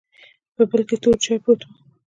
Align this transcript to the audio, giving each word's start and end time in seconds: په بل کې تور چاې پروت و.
په 0.55 0.63
بل 0.69 0.81
کې 0.89 0.97
تور 1.03 1.15
چاې 1.23 1.37
پروت 1.43 1.61
و. 1.65 1.69